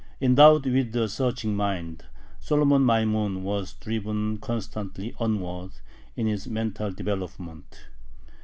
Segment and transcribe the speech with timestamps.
[0.19, 2.05] Endowed with a searching mind,
[2.39, 5.73] Solomon Maimon was driven constantly onward
[6.15, 7.85] in his mental development.